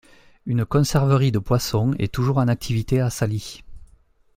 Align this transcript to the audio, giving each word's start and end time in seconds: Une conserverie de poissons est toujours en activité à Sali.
Une 0.47 0.65
conserverie 0.65 1.31
de 1.31 1.37
poissons 1.37 1.93
est 1.99 2.11
toujours 2.11 2.39
en 2.39 2.47
activité 2.47 2.99
à 2.99 3.11
Sali. 3.11 3.63